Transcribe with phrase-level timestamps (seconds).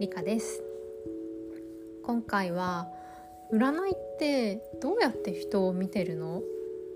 [0.00, 0.62] リカです。
[2.02, 2.88] 今回は
[3.52, 6.40] 占いってどうやって人を見てるの？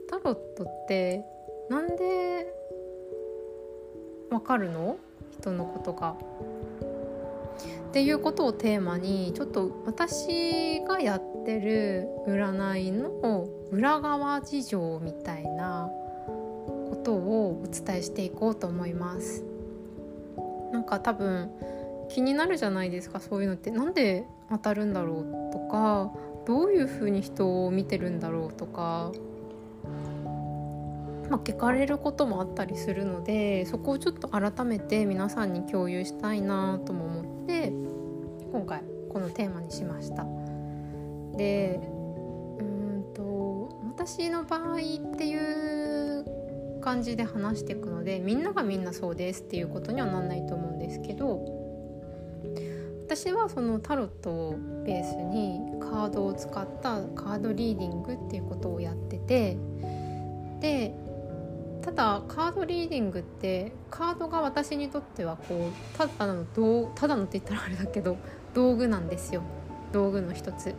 [0.08, 1.22] タロットって
[1.68, 2.46] なんで
[4.30, 4.96] わかるの？
[5.38, 6.16] 人のことが。
[7.90, 15.90] っていうことをテーマにちょっと私がやってる占いの裏側事情みたいな
[16.26, 19.44] ことをお伝えしていこうと思います。
[20.72, 21.50] なんか多分
[22.08, 26.12] 気になるじゃないですかそういうのってなんで当たるんだろうとか
[26.46, 29.12] どういうふうに人を見てるんだろうとか、
[31.30, 37.72] まあ、聞かれることもあったりするのでそこをちょっと改めて皆さんに共有したいなとも思って
[38.52, 40.26] 今回このテーマにしました。
[41.36, 41.80] で
[42.58, 46.24] うんと私の場合っていう
[46.80, 51.53] 感じで話していくのでみんながみんなそうですっていうことにはなんないと思うんですけど
[53.14, 59.56] 私はそのタロットをベースにカードを使ったカードリーディングっていうことをやってて
[60.58, 60.92] で
[61.80, 68.16] ただカードリーディングってカードが私にとってはこうただの道ただのって言ったらあれだけど
[68.52, 69.44] 道具なんですよ
[69.92, 70.74] 道具の一つ。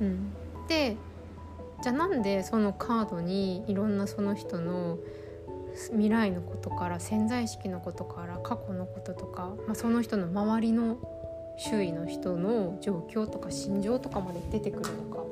[0.00, 0.32] うん、
[0.68, 0.96] で
[1.82, 4.98] じゃあなんでそのカードにいろんなその人の
[5.92, 10.98] 未来のことから潜在意識のことから過去のこととか、まあ、その人の周りの
[11.56, 15.22] 周囲の人の状況とか心情とかまで出てくるのか。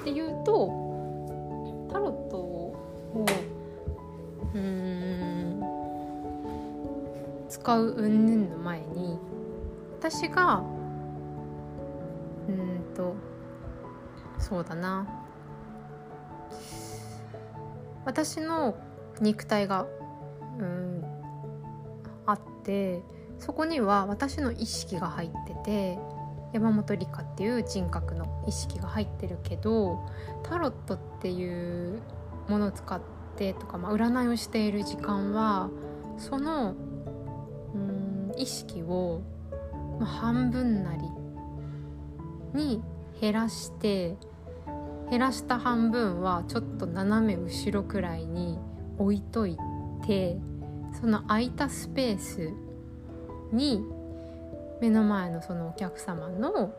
[0.00, 0.66] っていうと
[1.92, 3.26] タロットを
[4.54, 5.62] うん
[7.48, 9.18] 使う云々の前に
[9.98, 10.64] 私が
[12.48, 13.14] うんと
[14.38, 15.06] そうだな。
[18.04, 18.74] 私の
[19.20, 19.86] 肉体が
[20.58, 21.04] うん
[22.26, 23.02] あって
[23.38, 25.98] そこには私の意識が入ってて
[26.52, 30.00] 山本理香っていう人格の意識が入ってるけど
[30.42, 32.00] タロットっていう
[32.48, 33.00] ものを使っ
[33.36, 35.70] てとか、まあ、占いをしている時間は
[36.18, 36.74] その
[37.74, 39.22] うん意識を、
[40.00, 41.02] まあ、半分なり
[42.52, 42.82] に
[43.20, 44.16] 減らして
[45.10, 48.58] 減らした半分はちょっと斜め後ろくらいに
[49.00, 49.56] 置いとい
[50.06, 50.36] て
[51.00, 52.50] その空いたスペース
[53.52, 53.82] に
[54.80, 56.72] 目の前のそのお客様の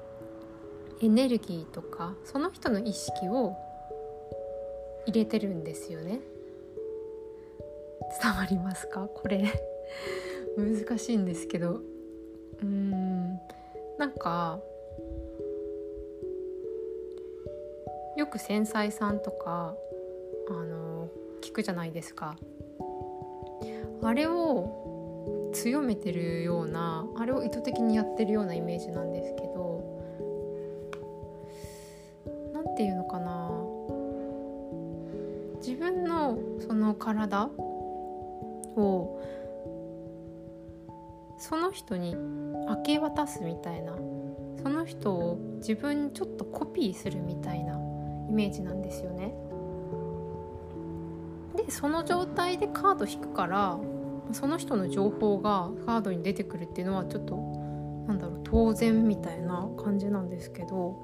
[1.02, 3.56] エネルギーとかその人の意識を
[5.08, 6.20] 入れてるんですよね。
[8.22, 9.08] 伝わりますか？
[9.08, 9.44] これ。
[10.58, 11.72] 難しいんですけど。
[11.72, 13.40] うーん。
[13.98, 14.60] なんか
[18.18, 19.76] よく繊細さんとか
[20.50, 20.81] あの
[21.42, 22.38] 聞くじゃないですか
[24.04, 29.82] あれを強めてるようなあれを意図的にやってるようなイメージなんですけど
[32.54, 33.52] 何て言うのかな
[35.60, 37.46] 自分のその体
[38.76, 39.22] を
[41.38, 43.96] その人に明け渡すみたいな
[44.64, 47.74] その人を自分にちょっとコピーするみたいな
[48.30, 49.34] イメージなんですよね。
[51.72, 53.80] その状態でカード引くから
[54.34, 57.38] その人の情報がカードに出てくるっていうのはちょっと
[58.08, 60.98] なんだろう当然みたいな感じなんですけど。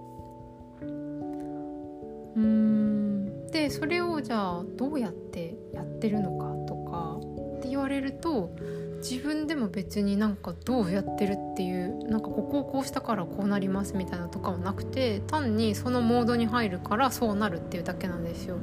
[2.35, 3.47] うん。
[3.47, 7.17] でそれをじゃあどうやってやってるのかとか
[7.57, 8.51] って言われると
[8.97, 18.57] 自分でも別になんかどうやってるっていうなんかここをこうしたからこうなりますみたいなとかはなくて単にそのモードに入るからそうなるっていうだけなんですよ。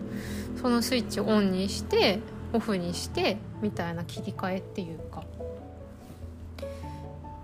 [0.60, 2.20] そのスイッチをオンにして
[2.52, 5.22] オフにしてみたいな切り替えっていうか。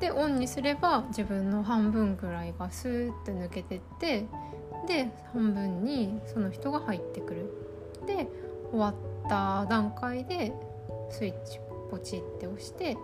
[0.01, 4.25] でオンにすれば自分の半分ぐらいがスーッて抜けてって
[4.89, 7.51] で半分にその人が入ってくる。
[8.07, 8.27] で
[8.71, 8.95] 終わっ
[9.29, 10.53] た段階で
[11.11, 11.61] スイッチ
[11.91, 12.97] ポチって押して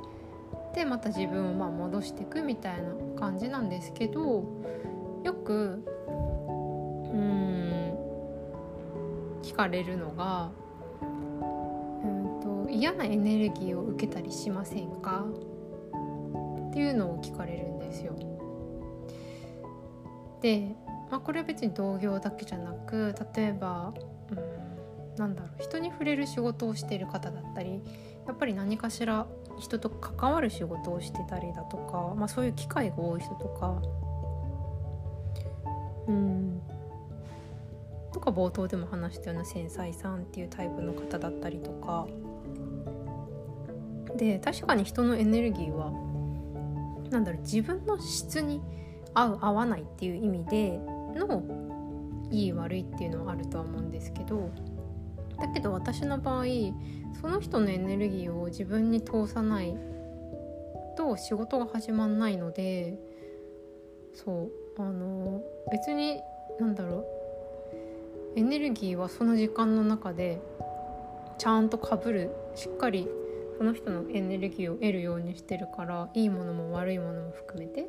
[0.74, 4.44] でまた自分をまあ戻していくみたいな感じなんですけど
[5.24, 5.82] よく
[7.12, 7.94] うん
[9.42, 10.50] 聞かれるのが
[11.02, 11.04] う
[12.06, 15.24] んと嫌なエネルギーを受けたりしませんか？
[16.70, 18.12] っていうのを聞かれるんですよ。
[20.42, 20.76] で、
[21.10, 23.94] まあ、これは別に同業だけじゃなく例えば、
[24.30, 27.82] うん、なんだろう人に触れる仕事をしている方だったり
[28.26, 29.26] やっぱり何かしら
[29.58, 33.82] 人と関わる仕事をしてたりだとか、まあ、そういう機会が多い人とか。
[36.08, 36.60] うん。
[38.12, 42.06] とか冒頭でも話したような繊細さんっていうタイプの方だったりとか。
[44.16, 45.90] で確かに人のエネルギーは
[47.10, 48.62] なんだろう自分の質に
[49.12, 50.78] 合う合わないっていう意味で
[51.14, 51.42] の
[52.30, 54.50] いい悪いっていうのはあるとは思うんですけど。
[55.38, 56.44] だけど私の場合
[57.20, 59.76] その人のエネルギーを自分に通さない
[60.96, 62.98] と仕事が始まんないので
[64.14, 66.20] そうあの別に
[66.58, 67.06] 何だろう。
[68.36, 70.40] エネルギーはその時間の中で
[71.38, 72.30] ちゃんとかぶる。
[72.54, 73.08] しっかり
[73.58, 77.86] その人のエネルギーを得るようにしてるからいいものも悪いものも含めて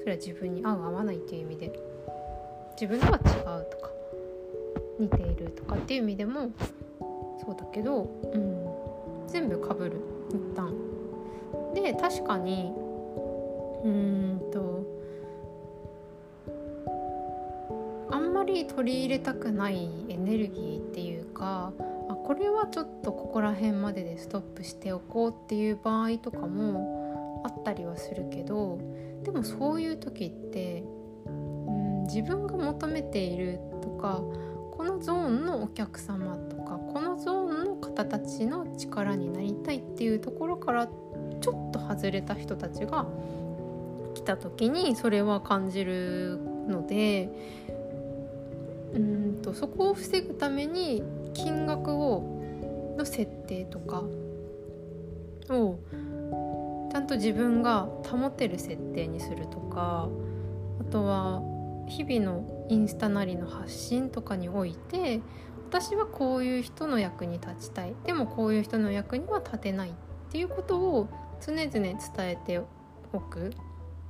[0.00, 1.72] それは自分に合う合わないっていう意味で
[2.80, 3.90] 自分とは違うとか
[4.98, 6.50] 似ているとかっていう意味でも
[7.44, 8.02] そうだけど、
[8.32, 10.00] うん、全部かぶる。
[10.30, 10.72] 一旦。
[11.74, 12.72] で確かに
[13.84, 14.84] うんと
[18.10, 21.72] あんまり取り入れたくないエネルギーっていうか
[22.08, 28.78] あこれはちょっとここら辺まででストップしておこうっていう場合とかもあったりはするけど
[29.22, 30.82] でもそういう時って
[31.26, 34.22] うん自分が求めているとか
[34.72, 36.57] このゾーンのお客様と
[37.98, 43.06] 方たちの力になりたいっていうところからちょっと外れた人たちが
[44.14, 47.28] 来た時にそれは感じるので
[48.94, 51.02] うんとそこを防ぐために
[51.34, 54.04] 金額をの設定とか
[55.50, 55.78] を
[56.90, 60.08] ちゃんと自分が保てる設定にするとか
[60.80, 61.42] あとは
[61.88, 65.20] 日々のインスタなりの発信とかにおいて
[65.68, 69.92] 私はこういう人の役に立ちたいでもこういう人の役には立てないっ
[70.30, 71.08] ていうことを
[71.40, 72.60] 常々伝えて
[73.12, 73.52] おく。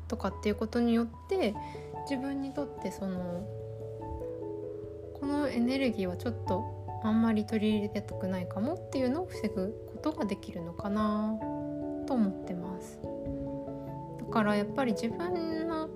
[0.08, 1.54] とかっていうことによって
[2.10, 3.46] 自分にとってその
[5.20, 6.64] このエネルギーはちょっと
[7.04, 11.34] あんまり取り入れたくないかもっていうのを防ぐことができるのかな
[12.06, 12.98] と思ってます。
[14.18, 15.88] だからやっぱり自分の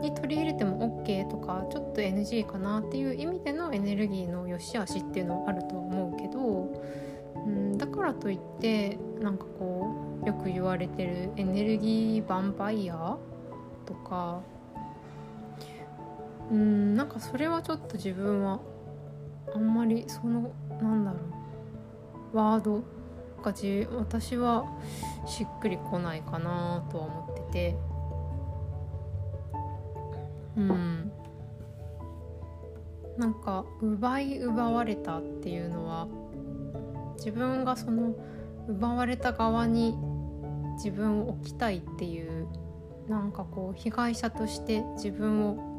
[0.00, 6.72] に取り入れても OK とかちょっと NG かなっていう意味でのエネルギーの良し悪しっていうのはあると思うけど、
[7.46, 13.16] うん、だからといってなんかこうよく言われてるエネルギーヴァンパイア
[13.86, 14.40] とか
[16.50, 18.60] うんなんかそれはちょっと自分は
[19.54, 21.18] あんまりそのなんだろ
[22.32, 22.82] うワード
[23.42, 23.54] が
[23.98, 24.66] 私は
[25.26, 27.89] しっくりこないかなとは思ってて。
[30.56, 31.12] うん
[33.18, 36.08] なんか奪い奪われたっていうのは
[37.16, 38.14] 自分がその
[38.66, 39.94] 奪われた側に
[40.76, 42.48] 自分を置きたいっていう
[43.08, 45.70] なんかこう被害者として自分を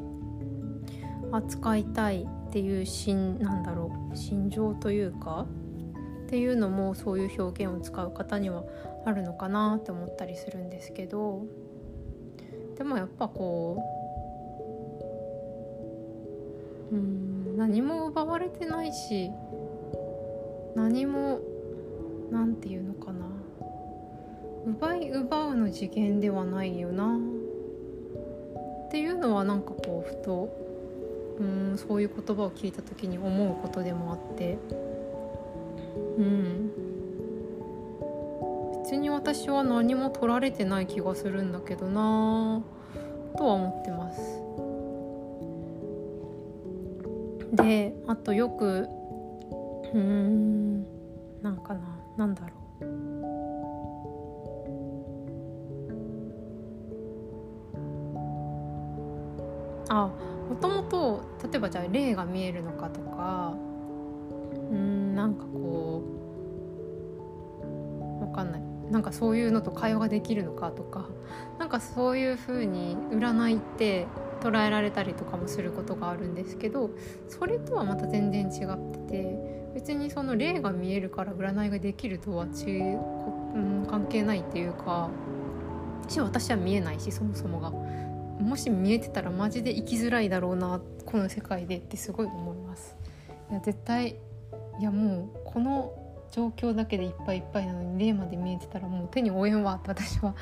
[1.32, 5.46] 扱いたいっていう心なんだろう心情というか
[6.26, 8.64] っていうのもそういう表現を使う方には
[9.04, 11.42] あるのかなって思ったりするんですけど
[12.76, 14.01] でもやっぱこう
[16.92, 19.30] うん何も奪われてないし
[20.76, 21.40] 何も
[22.30, 23.26] 何て言うのかな。
[24.64, 27.18] 奪い奪うの次元ではないよな。
[28.86, 30.48] っていうのはなんかこうふと
[31.38, 34.56] うんそういう言葉を聞いた時に思うことでもあって。
[36.18, 36.70] うん。
[38.82, 42.62] 別に私は何も取られてない気がするんだけどな
[43.38, 44.20] とは思ってます。
[47.52, 48.88] であとよく
[49.94, 50.82] うん
[51.42, 51.80] なんかな
[52.16, 52.52] なんだろう。
[59.88, 60.10] あ
[60.48, 63.52] もともと例えばじゃあ霊が見えるのかとか
[64.70, 66.02] うんなんかこ
[68.20, 68.62] うわかんない。
[68.90, 71.08] なんかそういうのと会話ができるのかとか
[71.58, 74.06] なんかそういう風に占いって
[74.42, 76.90] 捉えられたりとかもすることがあるんですけど
[77.28, 85.08] それとはまた全然違ってて別にその霊が見えるから占いができるとはち、うん、関係ないっていうか
[86.08, 87.72] し私は見えないしそもそもが。
[88.42, 92.96] もし見えてたらマジで生きづらいだろうなこの世界でってすごい思います
[93.50, 94.16] いや絶対
[94.80, 95.92] いやもうこの
[96.32, 100.34] 状況だけでいっぱいいっぱいなのに霊まで見えてたらもう手に負えんわって私は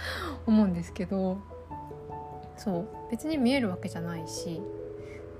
[0.46, 1.38] 思うんですけど
[2.62, 4.60] そう別に見えるわけじゃないし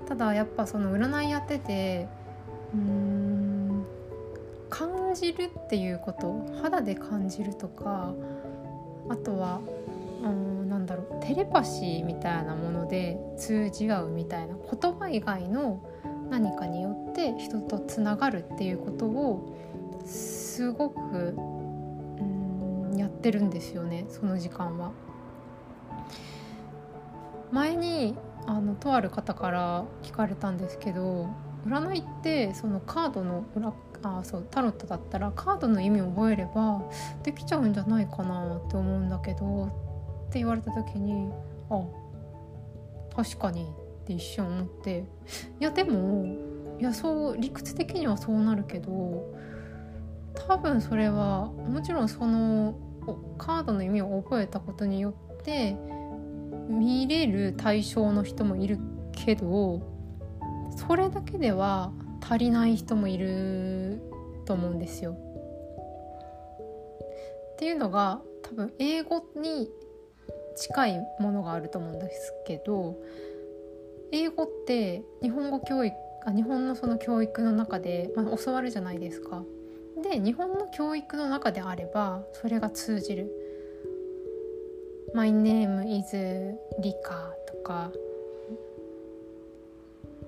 [0.07, 2.07] ただやっぱその占いやってて
[2.73, 3.85] うーん
[4.71, 8.11] 感じるっていうこと肌で感じるとか
[9.07, 9.61] あとは
[10.23, 15.79] うんなんだろうテレパシーみたいなもので通じ合うみたいな言葉以外の
[16.31, 19.55] 何かによって人とつながるっていうことを
[20.05, 24.91] すごくうんやってるんですよねその時間は。
[27.51, 28.15] 前に
[28.47, 31.29] あのとある方から聞かれたんですけど
[31.65, 36.81] 占いってそのカードの裏あそうタロットだったらカードの意味を覚えれば
[37.23, 41.31] できちゃうんじゃないかなって思うんだけどって言われた時に
[41.69, 41.83] あ
[43.15, 45.05] 確かにって一瞬思って
[45.59, 46.25] いやでも
[46.79, 49.31] いやそう理屈的にはそうなるけど
[50.47, 52.75] 多分それはもちろんその
[53.37, 55.75] カードの意味を覚えたことによって
[56.71, 58.79] 見れる対象の人もいる
[59.11, 59.81] けど
[60.75, 64.01] それだけでは足りない人もいる
[64.45, 65.11] と思うんですよ。
[67.53, 69.69] っていうのが多分英語に
[70.55, 72.97] 近いものがあると思うんですけど
[74.11, 79.43] 英語って日本語教育あ日本のその教育の中で、まあ、教わるじゃないですか。
[80.01, 83.31] で日本の教育の中であればそれが通じる。
[85.13, 87.91] My name is リカとか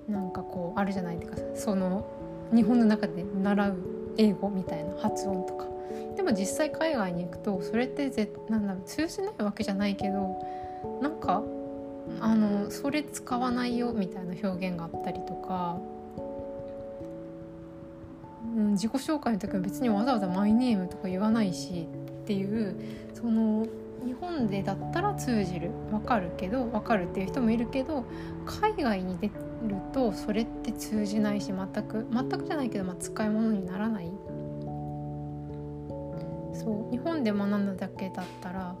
[0.08, 1.38] なんかこうあるじゃないですか。
[1.54, 2.06] その
[2.54, 3.76] 日本の中で習う
[4.18, 5.64] 英語みたいな発音とか。
[6.16, 10.38] でも実際海外に行くとそれってぜなんだろう通じないわけじゃないけど
[11.02, 11.42] なんか
[12.20, 15.78] あのそれ使わないよみたいな表現があったりとか、
[18.56, 21.88] うん、自己紹介の時は別にわざわざ「マイネーム」とか言わないし
[22.22, 22.74] っていう
[23.14, 23.66] その
[24.04, 25.70] 日本でだったら通じる。
[25.90, 28.04] わかるけどわかるっていう人もいるけど
[28.46, 29.34] 海外に出る
[29.92, 34.10] とそれって通じないし全く全くじゃないけど、まあ、使い物にならない。
[36.54, 36.90] そう。
[36.90, 38.74] 日本で学んだだけだったら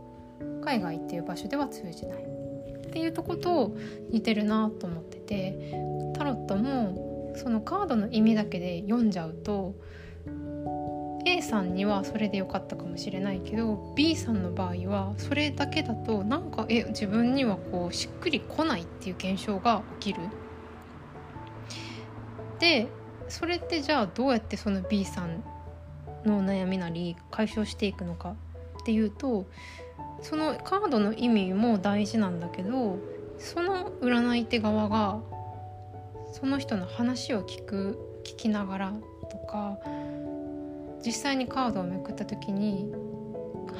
[0.64, 2.22] 海外っていう場所では通じない。
[2.22, 3.74] っていうとこと
[4.10, 5.74] 似てるなと思ってて
[6.14, 9.74] タロットもそのカードの意味だけで読んじゃうと
[11.26, 20.28] A さんにはそれでよかったかもしれないけど B さんの場合はそれだけだとなんかえ自分にはこうしっくりこないっていう現象が起きる。
[22.58, 22.88] で
[23.28, 25.42] それってじゃあどうやってその B さん
[26.24, 28.36] の悩みなり解消していくのか
[28.80, 29.46] っていうと
[30.22, 32.98] そのカードの意味も大事なんだけど
[33.38, 35.20] その占い手側が
[36.32, 38.92] その人の話を聞く聞きながら
[39.30, 39.78] とか
[41.04, 42.92] 実際にカードをめくった時に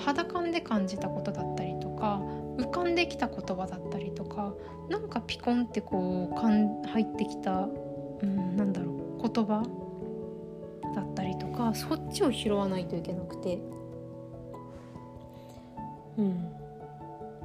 [0.04, 2.20] 肌感で感じたことだったりとか
[2.58, 4.54] 浮かんできた言葉だったりとか
[4.88, 7.68] なんかピコンってこうかん入ってきた、
[8.22, 9.62] うん、なんだろう言葉
[10.94, 13.58] だったりとかそっちを拾わないといけなくて
[16.18, 16.50] うん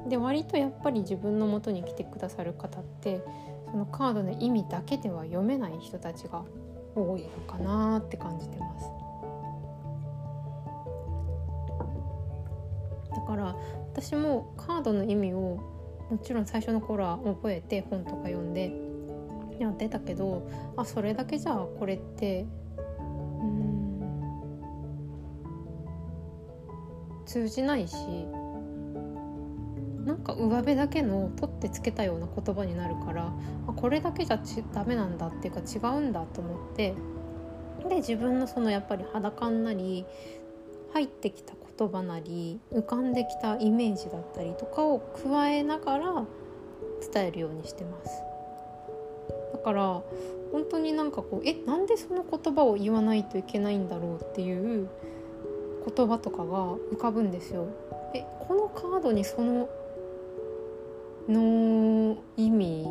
[0.08, 3.22] で割とやっぱり自分のもとに来てくださる方って
[3.70, 6.42] そのカードの意味だけでは読めない人たちが
[6.94, 8.99] 多いのかなって感じてます。
[13.30, 13.54] から
[13.92, 15.60] 私もカードの意味を
[16.10, 18.72] もちろん最初の頃は覚えて本とか読んで
[19.60, 22.46] やってたけどあそれだけじゃこれって
[22.78, 24.00] うん
[27.24, 27.94] 通じないし
[30.04, 33.32] なんか上辺だけの取ってつけたような言葉になるから
[33.68, 36.96] あこれだけじゃちダメなんだっていうか違うんだと思って
[37.88, 40.04] で自分のそのやっぱり肌感なり
[40.92, 46.24] 入ってきた言葉なり浮かんできたイメージだったりとかを加えながら
[47.12, 48.22] 伝えるようにしてます。
[49.54, 50.02] だから
[50.52, 54.88] 本当になんかこうえなんでその言葉を言わないといけないんだろうっていう
[55.96, 57.68] 言葉とかが浮かぶんですよ。
[58.14, 59.68] えこのカードにその
[61.28, 62.86] の意味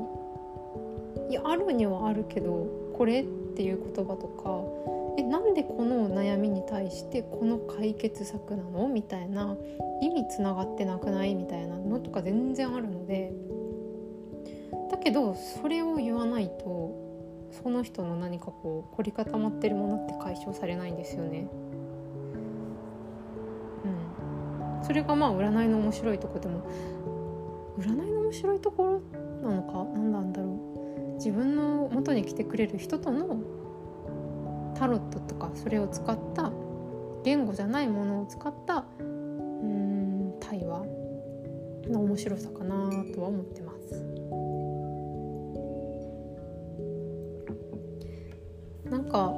[1.30, 2.66] いやあるにはあるけど
[2.98, 4.89] これっていう言葉とか
[5.20, 8.88] えなんでこの悩みに対してこの解決策なの？
[8.88, 9.58] みたいな
[10.02, 11.36] 意味つながってなくない？
[11.36, 12.00] みたいなの？
[12.00, 13.34] とか全然あるので。
[14.90, 21.48] だけどそれを言わないとその人の何かこう凝り固まってるものって解消されないんですよね。
[23.84, 26.66] うん、それがまあ占いの面白いとこでも
[27.78, 29.02] 占いの面白いところ
[29.50, 29.86] なのか？
[29.94, 30.48] 何なんだろ
[31.12, 31.16] う？
[31.16, 33.42] 自分の元に来てくれる人との
[34.80, 36.54] タロットとかそれを使った
[37.26, 40.86] 言語じゃないものを使ったうん対話
[41.90, 43.80] の面白さかなとは思ってます。
[48.90, 49.34] なんか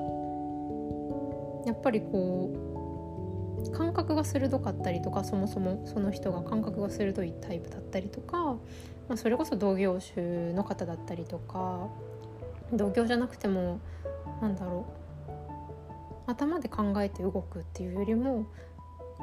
[1.66, 2.54] やっぱりこ
[3.66, 8.60] う感覚が鋭かったりとかそもそもその人が感覚が鋭いタイプだったりとか、ま
[9.10, 11.88] あ、それこそ同業種の方だったりとか
[12.72, 13.80] 同業じゃなくても
[14.42, 15.01] なんだろう
[16.28, 18.46] 頭で考えて動くっていうよりも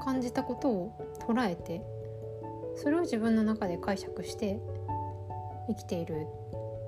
[0.04, 1.82] 感じたことを捉えて
[2.76, 4.60] それを自分の中で解釈して
[5.68, 6.26] 生きている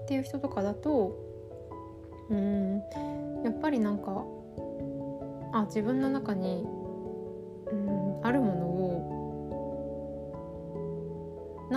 [0.04, 1.16] っていう人とかだと
[2.30, 2.82] うん
[3.44, 4.24] やっぱりなんか
[5.52, 6.64] あ自分の中に
[7.72, 8.49] うんあるも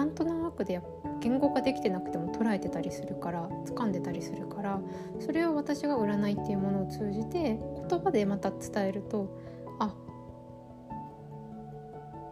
[0.03, 0.81] なんとなくで
[1.21, 4.81] 言語化できてなくても捉えてたりするから掴んでたりするから
[5.21, 7.57] それを私が占いっていうものを通じて
[7.89, 9.33] 言葉でまた伝えると
[9.79, 9.95] あ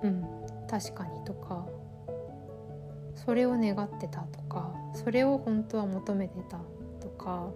[0.04, 0.26] うん
[0.70, 1.66] 確かにとか
[3.16, 6.60] それを願ってたとかそれを本当は求めてた
[7.00, 7.48] とか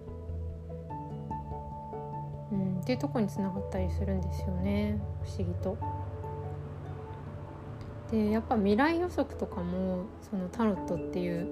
[2.52, 5.76] うん、っていうとこにつながったりするんですよね不思議と。
[8.10, 11.48] でやっぱ未来予測とかもそのタロットっていう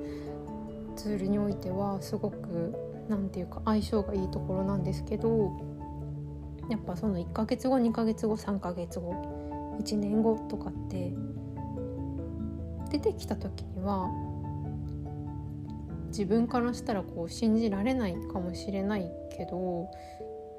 [0.96, 2.74] ツールにおいてはすごく
[3.08, 5.52] 何て言うか相性がいいところなんですけど
[6.70, 11.12] やっぱその1ヶ月後2ヶ月後3ヶ月後1年後とかって
[12.90, 14.08] 出てきた時には
[16.08, 19.90] 自分からしたらこう信じられないかもしれないけど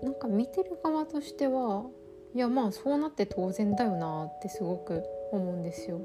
[0.04, 1.86] なんか見てる側としては
[2.34, 5.02] いやまあそうなって当然だよなってすごく
[5.36, 6.00] 思うんですよ。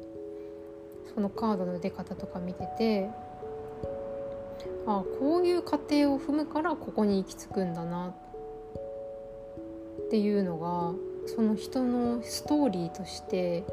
[1.14, 3.10] そのカードの出方とか見てて
[4.86, 8.14] あこういう過程を踏むからここに行き着くんだなっ
[10.10, 10.92] ていうのが
[11.26, 13.64] その人のストーリーとして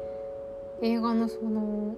[0.82, 1.96] 映画のその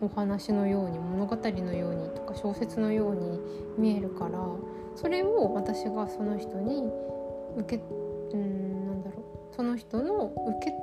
[0.00, 3.40] お話のように物語のようにとか小説のように
[3.78, 4.38] 見えるから
[4.96, 6.90] それを私がその人に
[7.56, 7.84] 受け
[8.32, 10.74] うんなんだろうその人の受け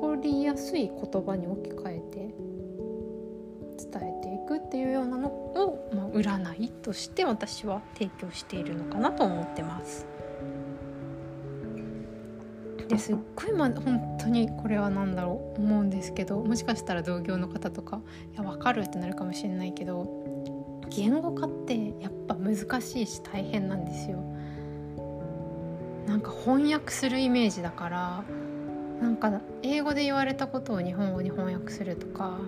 [0.00, 2.34] 取りやすい言葉に置き換えて
[3.76, 10.06] 伝えていくっていうようなのを、まあ、占いとして私は提供しているのかなと思ってます。
[12.88, 20.06] ですっごいまあ本当にこれは何だろう思うんですけどもしかしたら同業の方とか「いや分かる」ってなるかもしれないけど
[20.90, 24.18] 言語化ってやっぱ難しいし大変なんですよ。
[26.06, 28.24] なんか翻訳するイメージだから
[29.04, 32.38] なんか英語で言われたことを日本語に翻訳するとか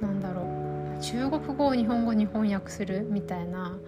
[0.00, 1.00] なんだろう。
[1.00, 3.78] 中国語を日本語に翻訳するみたいな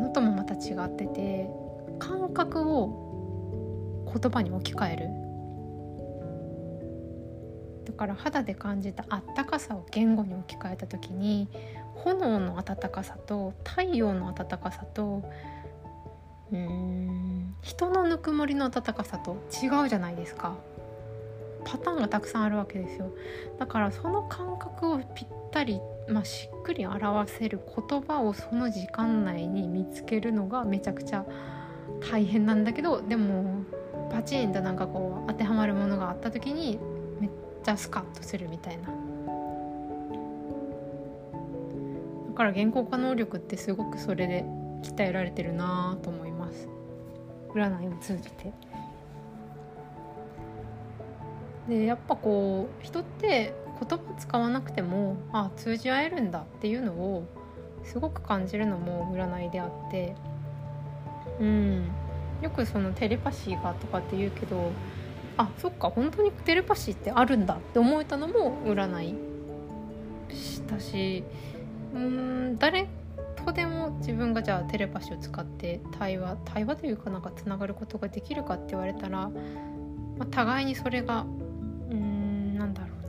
[0.00, 1.50] のともまた違ってて
[1.98, 5.08] 感覚を言葉に置き換える。
[7.84, 11.46] だから肌で感じたあったかさを言語に置き換えた時に
[11.94, 15.22] 炎の温かさと太陽の温かさと
[16.52, 20.56] うん人のぬくもりの温かさと違うじゃないですか。
[21.64, 23.12] パターンがたくさんあるわけですよ。
[23.58, 31.24] だからその感覚をぴったり、まあ、しっくり表せる言葉をその時間内に見つけるのがめちゃくちゃ
[32.10, 33.62] 大変なんだけどでも
[34.10, 36.78] パチンとなんかこう当てはまるものがあった時に
[37.20, 37.30] めっ
[37.62, 38.88] ちゃスカッとするみたいな。
[42.28, 44.44] だから原稿化能力ってすごくそれで
[44.82, 46.31] 鍛えられてるなと思います。
[47.54, 48.52] 占いを通じて。
[51.68, 53.54] でやっぱこう人って
[53.88, 57.24] 言葉使わなくてもあ通じ合えるんだっていうのを
[57.84, 60.14] すごく感じるのも占いであって
[61.40, 61.88] うん
[62.40, 64.72] よくそのテレパシーがとかって言うけど
[65.36, 69.14] あそっか本当にテレパシーってあるんだって思えたのも占い
[70.34, 71.24] したし
[71.94, 72.88] うん誰
[73.42, 79.32] とでも自分がじゃあテレパシーを使って対話対話というかなんかつながることができるかって言われたら、ま
[80.20, 81.26] あ、互いにそれが
[81.90, 83.06] うんなんだろう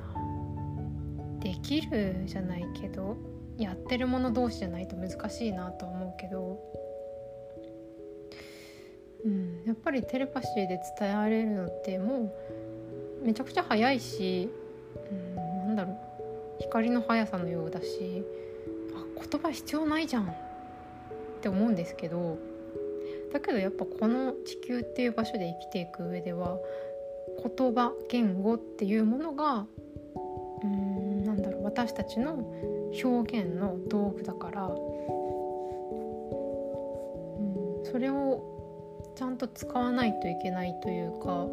[1.35, 1.39] な。
[1.39, 3.17] できるじゃないけど
[3.57, 6.59] やってる者同士じゃないと難しいなと思うけど、
[9.25, 12.33] うん、やっぱりテレパシーで伝えられるのっても
[13.21, 14.49] うめちゃくちゃ早いし、
[15.11, 15.35] うん、
[15.67, 16.13] なんだろう。
[16.59, 18.23] 光の速さのようだし
[19.29, 20.27] 言葉必要ないじゃんっ
[21.41, 22.37] て思うんですけど
[23.31, 26.57] だけどやっぱこの地球っていう場所で生きていく上では
[27.57, 29.65] 言葉言語っていうものが
[30.63, 32.35] うんなんだろう私たちの
[33.03, 34.73] 表現の道具だから、うん、
[37.91, 38.43] それを
[39.15, 41.47] ちゃんと使わないといけないというか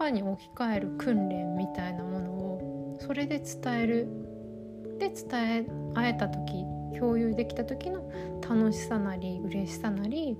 [0.00, 4.08] 葉に置き換える訓練みたいなものをそれで伝える
[4.98, 6.64] で伝え合えた時
[6.98, 8.10] 共有できた時の
[8.42, 10.36] 楽しさなり嬉しさなり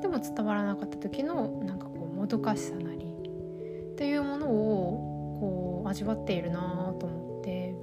[0.00, 3.06] でも伝わらなかった時のなんかこうもどかしさなり
[3.92, 7.74] っていうものをこう味わっているなと思って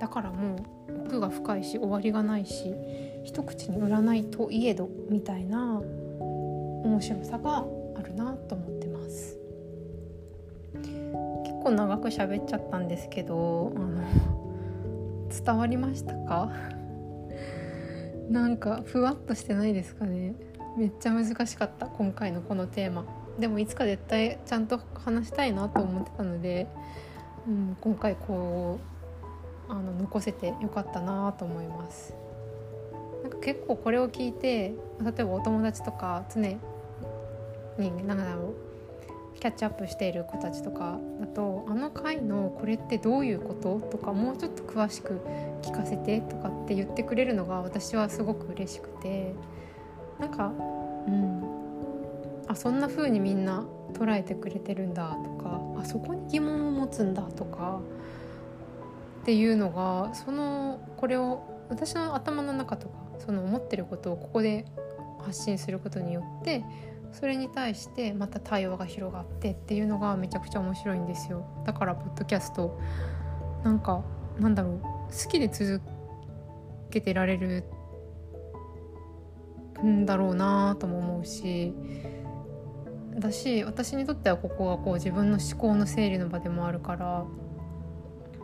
[0.00, 0.56] だからも
[0.88, 2.74] う奥が深いし終わりがないし
[3.24, 7.64] 一口に占いといえどみたいな面白さが
[7.96, 9.39] あるなと思ってます。
[11.62, 14.02] 構長く喋っちゃったんですけどあの
[15.28, 16.50] 伝わりましたか？
[18.28, 20.34] なんかふわっとしてないですかね？
[20.76, 23.04] めっちゃ難しかった今回のこのテーマ。
[23.38, 26.66] でもいつか絶対ちゃんと話したいなと思ってたので、
[27.46, 28.78] うん、今回こ
[29.68, 32.14] うあの残せてよかったなと思います。
[33.22, 36.58] なんか結構これを聞いて例えばお友達とか常に
[38.06, 38.54] 何だろう
[39.40, 45.20] キャッチアップしている子たちとかだとあの回のこれってどういうこととかもうちょっと詳しく
[45.62, 49.34] 聞かせてとかって言ってくれるのが私はすごく嬉しくて
[50.18, 50.52] なんか
[51.08, 51.42] うん
[52.48, 57.80] あそんな風にみんな捉えてくれてるんだとかあそこに疑問を持つんだとか
[59.22, 64.66] っていうのがそのこれを私の頭の中とかその思ってることをここで
[65.24, 66.64] 発信することによって
[67.12, 72.78] それに対してまた対話が広がってっていうのがめちゃくちゃ面白いんですよだからポッドキャスト
[73.64, 74.04] なんか
[74.38, 75.80] なんだろう好きで続
[76.90, 77.64] けてられる
[79.84, 81.74] んだろうなとも思うし
[83.18, 87.24] だし私にとってはここがこう自分の思考の整理の場でもあるから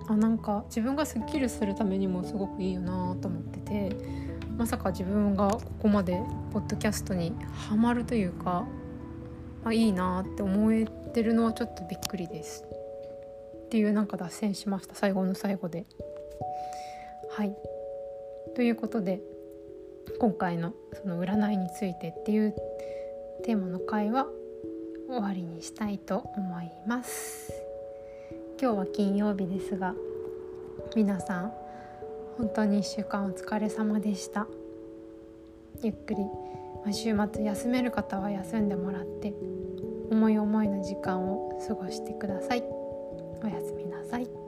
[0.09, 4.26] あなんか自分がすっきりするためにもすごくいいよなと思ってて。
[4.57, 8.67] まさか自分がここまでポッドキャストにはまるというか、
[9.65, 12.65] あ、いいなって思えてるのはちょっとびっくりです
[13.67, 15.87] っていうなんか脱線しました最後の最後で。
[17.31, 17.55] はい
[18.55, 19.21] ということで
[20.19, 22.55] 今回のその占いについてっていう
[23.45, 24.27] テーマの回は
[25.09, 27.53] 終わりにしたいと思います。
[28.59, 29.95] 今日は金曜日ですが
[30.95, 31.66] 皆さん
[32.37, 34.47] 本当に1週間お疲れ様でした。
[35.83, 36.23] ゆっくり、
[36.85, 39.33] ま、週末休める方は休んでもらって
[40.11, 42.63] 思い思いの時間を過ごしてください。
[43.43, 44.46] おやすみなさい。